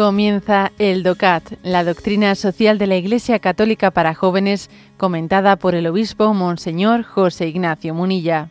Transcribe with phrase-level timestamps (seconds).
[0.00, 5.86] Comienza el DOCAT, la doctrina social de la Iglesia Católica para jóvenes, comentada por el
[5.86, 8.48] obispo Monseñor José Ignacio Munilla.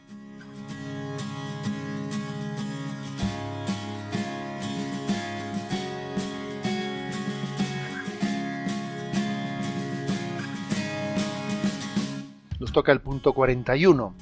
[12.60, 14.14] Nos toca el punto 41.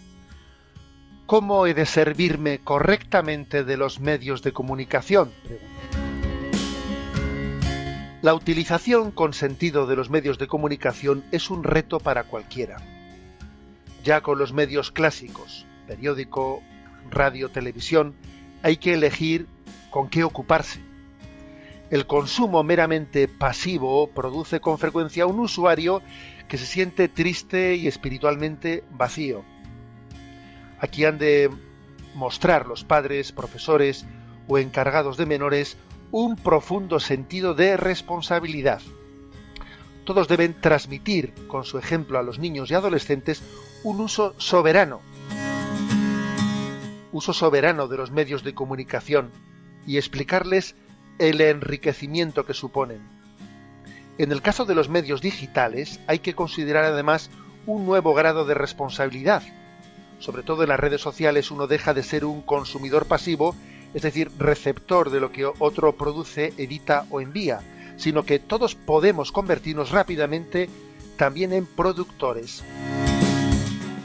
[1.25, 5.33] ¿Cómo he de servirme correctamente de los medios de comunicación?
[8.27, 12.75] La utilización con sentido de los medios de comunicación es un reto para cualquiera.
[14.03, 16.61] Ya con los medios clásicos, periódico,
[17.09, 18.15] radio, televisión,
[18.63, 19.47] hay que elegir
[19.91, 20.81] con qué ocuparse.
[21.89, 26.01] El consumo meramente pasivo produce con frecuencia un usuario
[26.49, 29.45] que se siente triste y espiritualmente vacío.
[30.81, 31.49] Aquí han de
[32.13, 34.05] mostrar los padres, profesores
[34.49, 35.77] o encargados de menores
[36.11, 38.81] un profundo sentido de responsabilidad.
[40.05, 43.43] Todos deben transmitir con su ejemplo a los niños y adolescentes
[43.83, 45.01] un uso soberano,
[47.11, 49.31] uso soberano de los medios de comunicación
[49.85, 50.75] y explicarles
[51.19, 53.01] el enriquecimiento que suponen.
[54.17, 57.29] En el caso de los medios digitales hay que considerar además
[57.65, 59.43] un nuevo grado de responsabilidad.
[60.19, 63.55] Sobre todo en las redes sociales uno deja de ser un consumidor pasivo
[63.93, 67.61] es decir, receptor de lo que otro produce, edita o envía,
[67.97, 70.69] sino que todos podemos convertirnos rápidamente
[71.17, 72.63] también en productores.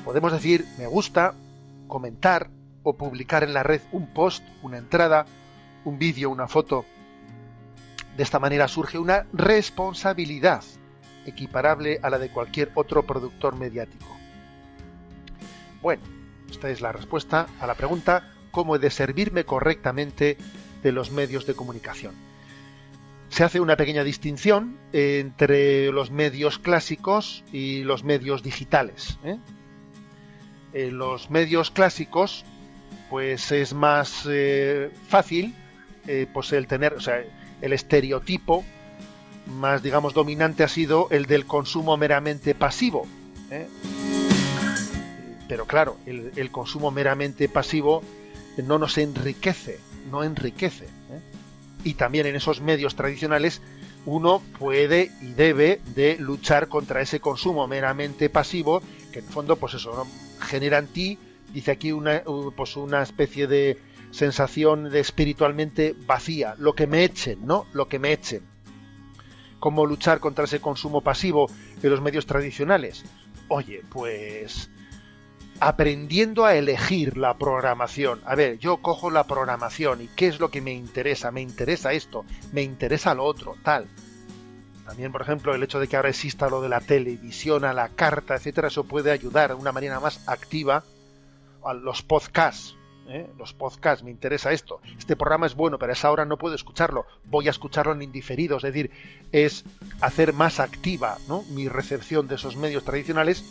[0.05, 1.35] Podemos decir me gusta,
[1.87, 2.51] comentar
[2.83, 5.27] o publicar en la red un post, una entrada,
[5.85, 6.85] un vídeo, una foto.
[8.17, 10.65] De esta manera surge una responsabilidad
[11.27, 14.17] equiparable a la de cualquier otro productor mediático.
[15.81, 16.03] Bueno,
[16.51, 20.37] esta es la respuesta a la pregunta cómo he de servirme correctamente
[20.85, 22.15] de los medios de comunicación.
[23.31, 29.19] Se hace una pequeña distinción entre los medios clásicos y los medios digitales.
[29.25, 29.39] ¿eh?
[30.75, 32.45] En los medios clásicos,
[33.09, 35.55] pues es más eh, fácil
[36.07, 37.25] eh, pues el tener, o sea,
[37.63, 38.65] el estereotipo
[39.47, 43.07] más, digamos, dominante ha sido el del consumo meramente pasivo.
[45.49, 48.03] Pero claro, el consumo meramente pasivo
[48.59, 49.79] no nos enriquece,
[50.11, 50.85] no enriquece.
[50.85, 51.21] ¿eh?
[51.85, 53.63] Y también en esos medios tradicionales
[54.05, 58.83] uno puede y debe de luchar contra ese consumo meramente pasivo,
[59.13, 60.07] que en el fondo, pues eso,
[60.41, 61.19] genera en ti,
[61.53, 62.23] dice aquí, una,
[62.57, 63.79] pues una especie de
[64.11, 67.67] sensación de espiritualmente vacía, lo que me echen, ¿no?
[67.73, 68.43] Lo que me echen.
[69.59, 71.49] ¿Cómo luchar contra ese consumo pasivo
[71.81, 73.05] de los medios tradicionales?
[73.49, 74.69] Oye, pues
[75.63, 78.21] aprendiendo a elegir la programación.
[78.25, 81.31] A ver, yo cojo la programación y qué es lo que me interesa.
[81.31, 83.87] Me interesa esto, me interesa lo otro, tal.
[84.85, 87.91] También, por ejemplo, el hecho de que ahora exista lo de la televisión, a la
[87.91, 90.83] carta, etcétera, eso puede ayudar de una manera más activa
[91.65, 92.75] a los podcasts.
[93.07, 93.31] ¿eh?
[93.39, 94.81] Los podcasts, me interesa esto.
[94.99, 97.07] Este programa es bueno, pero a esa hora no puedo escucharlo.
[97.27, 98.57] Voy a escucharlo en indiferido.
[98.57, 98.91] Es decir,
[99.31, 99.65] es
[100.01, 101.45] hacer más activa ¿no?
[101.51, 103.45] mi recepción de esos medios tradicionales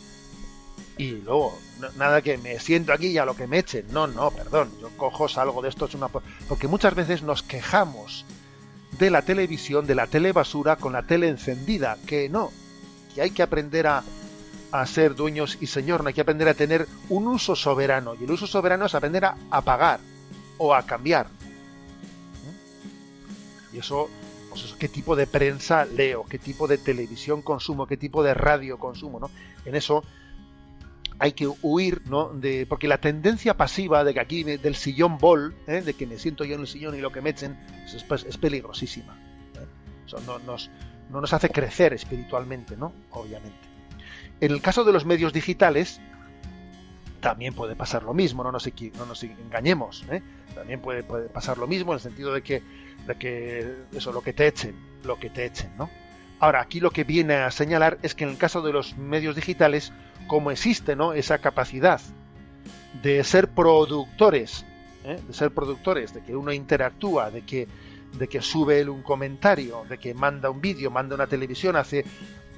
[1.01, 1.57] y luego
[1.97, 3.87] nada que me siento aquí y a lo que me echen.
[3.89, 6.09] No, no, perdón, yo cojo, salgo de esto, es una...
[6.09, 8.23] Porque muchas veces nos quejamos
[8.99, 12.51] de la televisión, de la telebasura con la tele encendida, que no,
[13.15, 14.03] que hay que aprender a,
[14.71, 18.13] a ser dueños y señor, no hay que aprender a tener un uso soberano.
[18.13, 19.99] Y el uso soberano es aprender a apagar
[20.59, 21.25] o a cambiar.
[23.73, 24.07] Y eso,
[24.51, 28.35] pues eso, qué tipo de prensa leo, qué tipo de televisión consumo, qué tipo de
[28.35, 29.31] radio consumo, ¿no?
[29.65, 30.03] En eso
[31.21, 32.29] hay que huir, ¿no?
[32.29, 35.81] De, porque la tendencia pasiva de que aquí del sillón bol, ¿eh?
[35.81, 37.59] de que me siento yo en el sillón y lo que me echen,
[38.07, 39.15] pues, es, peligrosísima.
[39.53, 40.15] ¿eh?
[40.25, 40.71] No nos,
[41.11, 42.91] no nos hace crecer espiritualmente, ¿no?
[43.11, 43.59] Obviamente.
[44.39, 46.01] En el caso de los medios digitales,
[47.19, 48.67] también puede pasar lo mismo, no nos,
[48.97, 50.03] no nos engañemos.
[50.09, 50.23] ¿eh?
[50.55, 52.63] También puede, puede, pasar lo mismo en el sentido de que,
[53.05, 55.87] de que eso, lo que te echen, lo que te echen, ¿no?
[56.41, 59.35] Ahora, aquí lo que viene a señalar es que en el caso de los medios
[59.35, 59.93] digitales,
[60.25, 61.13] como existe ¿no?
[61.13, 62.01] esa capacidad
[63.03, 64.65] de ser productores,
[65.03, 65.19] ¿eh?
[65.27, 67.67] de ser productores, de que uno interactúa, de que,
[68.17, 72.05] de que sube él un comentario, de que manda un vídeo, manda una televisión, hace...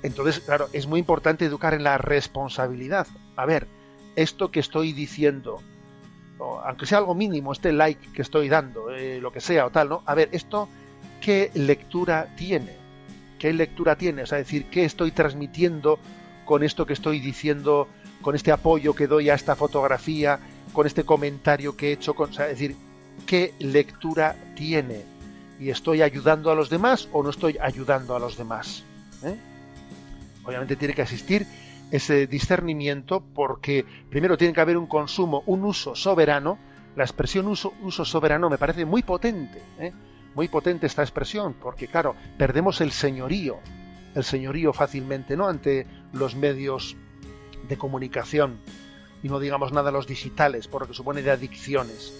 [0.01, 3.07] Entonces, claro, es muy importante educar en la responsabilidad.
[3.35, 3.67] A ver,
[4.15, 5.61] esto que estoy diciendo,
[6.39, 9.89] aunque sea algo mínimo, este like que estoy dando, eh, lo que sea o tal,
[9.89, 10.03] ¿no?
[10.05, 10.69] A ver, esto,
[11.19, 12.82] ¿qué lectura tiene?
[13.43, 15.99] Qué lectura tiene, es decir, qué estoy transmitiendo
[16.45, 17.89] con esto que estoy diciendo,
[18.21, 20.39] con este apoyo que doy a esta fotografía,
[20.71, 22.77] con este comentario que he hecho, con, es decir,
[23.25, 25.01] qué lectura tiene.
[25.59, 28.85] y estoy ayudando a los demás o no estoy ayudando a los demás.
[29.25, 29.35] ¿eh?
[30.45, 31.45] Obviamente tiene que existir
[31.91, 36.57] ese discernimiento porque primero tiene que haber un consumo, un uso soberano.
[36.95, 39.91] La expresión uso, uso soberano me parece muy potente, ¿eh?
[40.35, 43.59] Muy potente esta expresión, porque claro, perdemos el señorío,
[44.15, 45.47] el señorío fácilmente, ¿no?
[45.47, 46.95] Ante los medios
[47.67, 48.59] de comunicación
[49.23, 52.13] y no digamos nada los digitales, por lo que supone de adicciones.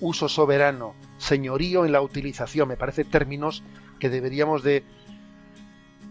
[0.00, 3.62] Uso soberano, señorío en la utilización, me parece términos
[3.98, 4.84] que deberíamos de,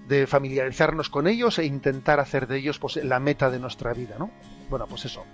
[0.07, 4.15] de familiarizarnos con ellos e intentar hacer de ellos pues, la meta de nuestra vida,
[4.17, 4.31] ¿no?
[4.69, 5.25] Bueno, pues eso.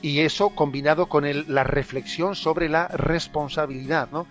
[0.00, 4.26] Y eso combinado con el, la reflexión sobre la responsabilidad, ¿no?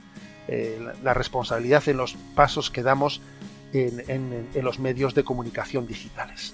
[0.51, 3.21] Eh, la, responsabilidad en los pasos que damos
[3.73, 6.53] en, en los medios de comunicación digitales.